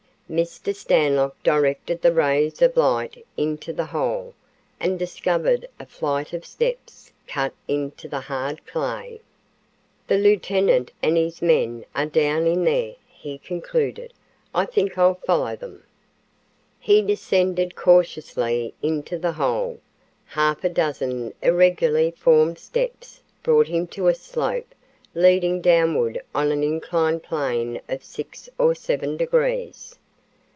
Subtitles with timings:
[0.31, 0.73] Mr.
[0.73, 4.33] Stanlock directed the rays of light into the hole
[4.79, 9.19] and discovered a flight of steps cut in the hard clay.
[10.07, 14.13] "The lieutenant and his men are down in there," he concluded.
[14.55, 15.83] "I think I'll follow them."
[16.79, 19.81] He descended cautiously into the hole.
[20.27, 24.73] Half a dozen irregularly formed steps brought him to a slope
[25.13, 29.97] leading downward on an inclined plane of six or seven degrees.